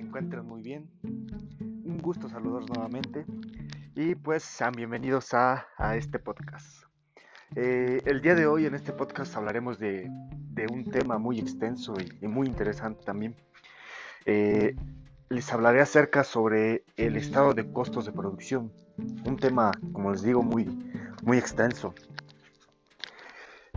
encuentren 0.00 0.46
muy 0.46 0.62
bien. 0.62 0.90
Un 1.02 1.98
gusto 2.02 2.28
saludarlos 2.28 2.68
nuevamente 2.70 3.24
y 3.94 4.14
pues 4.14 4.42
sean 4.42 4.72
bienvenidos 4.72 5.32
a, 5.32 5.66
este 5.96 6.18
podcast. 6.18 6.84
Eh, 7.54 8.02
el 8.04 8.20
día 8.20 8.34
de 8.34 8.46
hoy 8.46 8.66
en 8.66 8.74
este 8.74 8.92
podcast 8.92 9.34
hablaremos 9.34 9.78
de, 9.78 10.10
un 10.70 10.90
tema 10.90 11.16
muy 11.16 11.38
extenso 11.38 11.94
y, 12.20 12.26
muy 12.26 12.48
interesante 12.48 13.02
también. 13.04 13.34
Eh, 14.26 14.76
les 15.30 15.52
hablaré 15.52 15.80
acerca 15.80 16.22
sobre 16.22 16.84
el 16.96 17.16
estado 17.16 17.54
de 17.54 17.72
costos 17.72 18.04
de 18.04 18.12
producción. 18.12 18.72
Un 19.24 19.36
tema, 19.36 19.72
como 19.92 20.12
les 20.12 20.22
digo, 20.22 20.42
muy, 20.42 20.66
muy 21.22 21.38
extenso. 21.38 21.94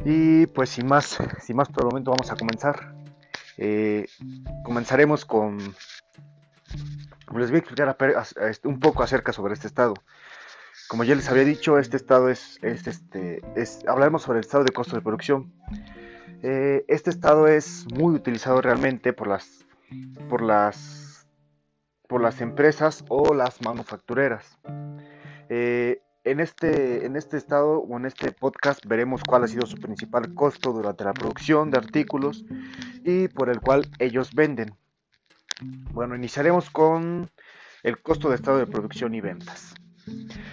Y 0.03 0.45
pues 0.47 0.69
sin 0.69 0.87
más, 0.87 1.17
sin 1.41 1.55
más 1.55 1.69
por 1.69 1.83
el 1.83 1.89
momento 1.89 2.11
vamos 2.11 2.31
a 2.31 2.35
comenzar. 2.35 2.98
Eh, 3.61 4.07
comenzaremos 4.63 5.25
con... 5.25 5.57
Les 7.35 7.51
voy 7.51 7.57
a 7.57 7.59
explicar 7.59 7.95
un 8.63 8.79
poco 8.79 9.03
acerca 9.03 9.33
sobre 9.33 9.53
este 9.53 9.67
estado. 9.67 9.93
Como 10.87 11.03
ya 11.03 11.13
les 11.13 11.29
había 11.29 11.43
dicho, 11.43 11.77
este 11.77 11.97
estado 11.97 12.29
es, 12.29 12.57
este, 12.63 13.41
es, 13.55 13.81
hablaremos 13.87 14.23
sobre 14.23 14.39
el 14.39 14.45
estado 14.45 14.63
de 14.63 14.71
costos 14.71 14.95
de 14.95 15.01
producción. 15.01 15.53
Eh, 16.41 16.85
este 16.87 17.09
estado 17.09 17.47
es 17.47 17.85
muy 17.93 18.15
utilizado 18.15 18.61
realmente 18.61 19.11
por 19.13 19.27
las, 19.27 19.65
por 20.29 20.41
las, 20.41 21.27
por 22.07 22.21
las 22.21 22.41
empresas 22.41 23.03
o 23.09 23.33
las 23.33 23.61
manufactureras. 23.61 24.57
Eh, 25.49 26.01
en 26.23 26.39
este, 26.39 27.05
en 27.05 27.15
este 27.15 27.37
estado 27.37 27.79
o 27.79 27.97
en 27.97 28.05
este 28.05 28.31
podcast 28.31 28.85
veremos 28.85 29.23
cuál 29.23 29.43
ha 29.43 29.47
sido 29.47 29.65
su 29.65 29.77
principal 29.77 30.33
costo 30.33 30.71
durante 30.71 31.03
la 31.03 31.13
producción 31.13 31.71
de 31.71 31.77
artículos 31.77 32.45
y 33.03 33.27
por 33.29 33.49
el 33.49 33.59
cual 33.61 33.89
ellos 33.99 34.33
venden. 34.33 34.75
Bueno, 35.91 36.15
iniciaremos 36.15 36.69
con 36.69 37.29
el 37.83 38.01
costo 38.01 38.29
de 38.29 38.35
estado 38.35 38.57
de 38.57 38.67
producción 38.67 39.13
y 39.15 39.21
ventas. 39.21 39.75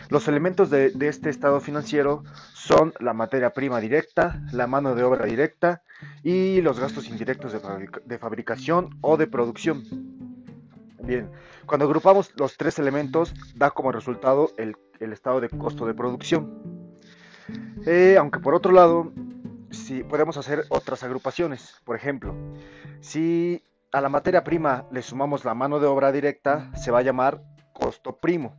Los 0.09 0.29
elementos 0.29 0.71
de, 0.71 0.93
este 1.01 1.31
estado 1.31 1.61
financiero 1.61 2.23
son 2.55 2.93
la 3.01 3.13
materia 3.13 3.51
prima 3.51 3.81
directa, 3.81 4.43
la 4.53 4.67
mano 4.67 4.95
de 4.95 5.03
obra 5.03 5.27
directa 5.27 5.83
y 6.23 6.61
los 6.61 6.79
gastos 6.79 7.09
indirectos 7.09 7.53
de, 7.53 8.19
fabricación 8.19 8.99
o 9.01 9.17
de 9.17 9.27
producción. 9.27 9.83
Bien, 11.07 11.31
cuando 11.67 11.87
agrupamos 11.87 12.33
los 12.37 12.57
tres 12.57 12.81
elementos 12.81 13.33
da 13.55 13.71
como 13.71 13.93
resultado 13.93 14.51
el, 14.57 14.77
estado 15.13 15.41
de 15.41 15.49
costo 15.49 15.87
de 15.87 15.95
producción. 15.95 16.93
Eh, 17.87 18.17
aunque 18.19 18.41
por 18.41 18.57
otro 18.57 18.73
lado, 18.73 19.13
si 19.71 20.03
podemos 20.03 20.37
hacer 20.37 20.65
otras 20.69 21.05
agrupaciones. 21.05 21.77
Por 21.85 21.95
ejemplo, 21.95 22.35
si 23.01 23.63
a 23.93 24.01
la 24.01 24.09
materia 24.09 24.43
prima 24.43 24.87
le 24.91 25.01
sumamos 25.01 25.45
la 25.45 25.55
mano 25.55 25.79
de 25.79 25.87
obra 25.87 26.11
directa, 26.11 26.73
se 26.75 26.91
va 26.91 26.99
a 26.99 27.03
llamar 27.03 27.41
costo 27.73 28.17
primo. 28.17 28.57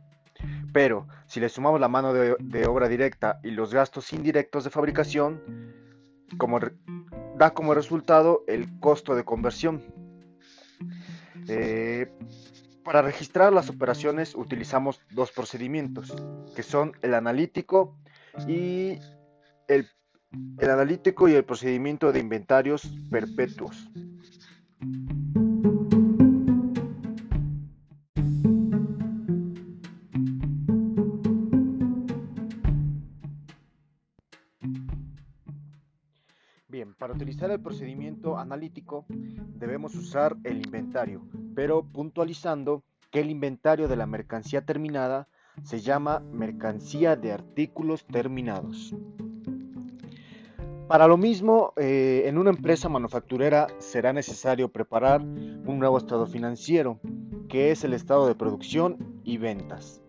Pero 0.72 1.06
si 1.26 1.40
le 1.40 1.50
sumamos 1.50 1.80
la 1.80 1.88
mano 1.88 2.14
de, 2.14 2.66
obra 2.66 2.88
directa 2.88 3.40
y 3.42 3.50
los 3.50 3.74
gastos 3.74 4.10
indirectos 4.14 4.64
de 4.64 4.70
fabricación, 4.70 5.42
como 6.38 6.60
da 7.36 7.50
como 7.50 7.74
resultado 7.74 8.42
el 8.46 8.80
costo 8.80 9.14
de 9.14 9.24
conversión. 9.24 9.97
Eh, 11.48 12.10
para 12.84 13.02
registrar 13.02 13.52
las 13.52 13.68
operaciones 13.68 14.34
utilizamos 14.34 15.00
dos 15.10 15.32
procedimientos, 15.32 16.14
que 16.54 16.62
son 16.62 16.92
el 17.02 17.14
analítico 17.14 17.98
y 18.46 18.98
el 19.68 19.88
el 20.58 20.70
analítico 20.70 21.28
y 21.28 21.34
el 21.34 21.44
procedimiento 21.44 22.12
de 22.12 22.20
inventarios 22.20 22.88
perpetuos. 23.10 23.88
Bien, 36.78 36.94
para 36.94 37.12
utilizar 37.12 37.50
el 37.50 37.60
procedimiento 37.60 38.38
analítico 38.38 39.04
debemos 39.08 39.96
usar 39.96 40.36
el 40.44 40.58
inventario, 40.58 41.26
pero 41.56 41.82
puntualizando 41.82 42.84
que 43.10 43.18
el 43.18 43.30
inventario 43.30 43.88
de 43.88 43.96
la 43.96 44.06
mercancía 44.06 44.64
terminada 44.64 45.26
se 45.64 45.80
llama 45.80 46.20
mercancía 46.20 47.16
de 47.16 47.32
artículos 47.32 48.06
terminados. 48.06 48.94
Para 50.86 51.08
lo 51.08 51.16
mismo, 51.16 51.72
eh, 51.78 52.22
en 52.26 52.38
una 52.38 52.50
empresa 52.50 52.88
manufacturera 52.88 53.66
será 53.78 54.12
necesario 54.12 54.68
preparar 54.68 55.20
un 55.20 55.80
nuevo 55.80 55.98
estado 55.98 56.28
financiero, 56.28 57.00
que 57.48 57.72
es 57.72 57.82
el 57.82 57.92
estado 57.92 58.28
de 58.28 58.36
producción 58.36 59.20
y 59.24 59.38
ventas. 59.38 60.00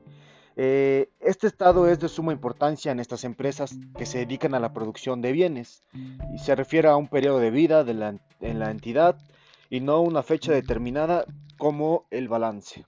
Eh, 0.56 1.10
este 1.30 1.46
estado 1.46 1.88
es 1.88 2.00
de 2.00 2.10
suma 2.10 2.34
importancia 2.34 2.92
en 2.92 3.00
estas 3.00 3.24
empresas 3.24 3.78
que 3.96 4.08
se 4.08 4.18
dedican 4.18 4.56
a 4.56 4.60
la 4.60 4.74
producción 4.74 5.22
de 5.22 5.32
bienes 5.32 5.84
y 6.34 6.40
se 6.40 6.56
refiere 6.56 6.88
a 6.88 6.96
un 6.96 7.08
periodo 7.08 7.38
de 7.38 7.52
vida 7.52 7.82
en 7.82 8.60
la 8.60 8.72
entidad 8.72 9.16
y 9.70 9.80
no 9.80 9.94
a 9.94 10.00
una 10.00 10.24
fecha 10.24 10.52
determinada 10.52 11.26
como 11.60 12.08
el 12.10 12.30
balance. 12.30 12.84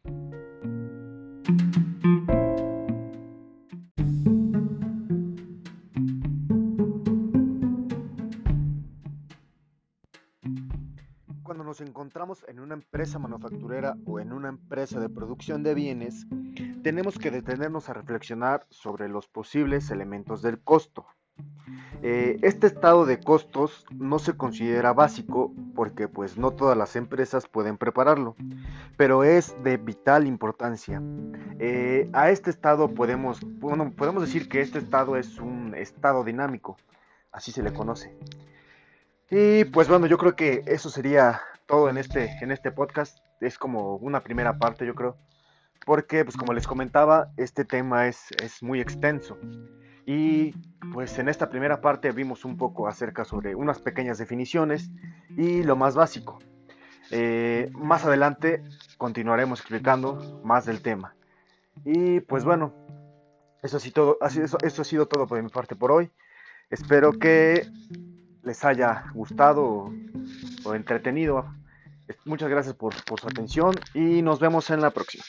Nos 11.72 11.80
encontramos 11.80 12.44
en 12.50 12.59
una 12.59 12.74
empresa 12.74 13.18
manufacturera 13.18 13.96
o 14.06 14.20
en 14.20 14.34
una 14.34 14.50
empresa 14.50 15.00
de 15.00 15.08
producción 15.08 15.64
de 15.64 15.74
bienes, 15.74 16.28
tenemos 16.84 17.18
que 17.18 17.32
detenernos 17.32 17.88
a 17.88 17.94
reflexionar 17.94 18.66
sobre 18.70 19.08
los 19.08 19.30
posibles 19.30 19.90
elementos 19.90 20.42
del 20.42 20.59
costo. 20.59 21.06
Eh, 22.04 22.40
este 22.42 22.68
estado 22.68 23.06
de 23.06 23.22
costos 23.22 23.86
no 23.90 24.20
se 24.20 24.36
considera 24.36 24.92
básico 24.92 25.54
porque 25.74 26.09
pues 26.09 26.38
no 26.38 26.52
todas 26.52 26.78
las 26.78 26.98
empresas 26.98 27.48
pueden 27.48 27.78
prepararlo, 27.78 28.36
pero 28.98 29.24
es 29.24 29.56
de 29.64 29.78
vital 29.78 30.28
importancia. 30.28 31.02
Eh, 31.58 32.09
a 32.12 32.32
este 32.32 32.50
estado 32.50 32.94
podemos, 32.94 33.40
bueno, 33.62 33.94
podemos 33.96 34.24
decir 34.24 34.50
que 34.50 34.59
este 34.59 34.80
estado 34.80 35.16
es 35.16 35.40
un 35.40 35.74
estado 35.74 36.26
dinámico, 36.26 36.76
así 37.32 37.53
se 37.53 37.64
le 37.64 37.72
conoce. 37.72 38.14
Y 39.31 39.64
pues 39.64 39.88
bueno, 39.88 40.08
yo 40.08 40.18
creo 40.18 40.36
que 40.36 40.62
eso 40.68 40.90
sería 40.90 41.42
todo 41.66 41.90
en 41.90 41.97
este, 41.97 42.38
en 42.42 42.52
este 42.52 42.69
podcast. 42.69 43.19
Es 43.40 43.58
como 43.58 43.96
una 43.96 44.19
primera 44.19 44.59
parte, 44.59 44.86
yo 44.86 44.94
creo. 44.94 45.18
Porque, 45.86 46.25
pues 46.25 46.36
como 46.36 46.52
les 46.52 46.68
comentaba, 46.68 47.31
este 47.38 47.64
tema 47.64 48.08
es, 48.08 48.25
es 48.44 48.62
muy 48.62 48.81
extenso. 48.81 49.38
Y 50.06 50.52
pues 50.94 51.18
en 51.18 51.30
esta 51.30 51.50
primera 51.50 51.80
parte 51.80 52.12
vimos 52.12 52.44
un 52.44 52.58
poco 52.58 52.90
acerca 52.90 53.24
sobre 53.24 53.56
unas 53.56 53.80
pequeñas 53.80 54.18
definiciones 54.18 54.91
y 55.30 55.64
lo 55.64 55.78
más 55.78 55.96
básico. 55.96 56.40
Eh, 57.09 57.72
más 57.74 58.03
adelante 58.03 58.62
continuaremos 58.97 59.62
explicando 59.62 60.41
más 60.44 60.66
del 60.66 60.81
tema. 60.81 61.16
Y 61.86 62.20
pues 62.20 62.44
bueno, 62.44 62.74
eso, 63.64 63.80
sí 63.80 63.91
todo, 63.91 64.18
eso, 64.22 64.58
eso 64.62 64.81
ha 64.81 64.86
sido 64.86 65.06
todo 65.06 65.25
por 65.25 65.41
mi 65.41 65.50
parte 65.50 65.78
por 65.78 65.94
hoy. 65.94 66.12
Espero 66.70 67.14
que 67.14 67.66
les 68.44 68.63
haya 68.66 69.06
gustado 69.13 69.91
o, 70.63 70.75
entretenido. 70.75 71.46
Muchas 72.25 72.50
gracias 72.50 72.75
por, 72.75 72.94
su 72.94 73.28
atención 73.28 73.74
y 73.94 74.22
nos 74.22 74.40
vemos 74.40 74.69
en 74.69 74.81
la 74.81 74.91
próxima. 74.91 75.24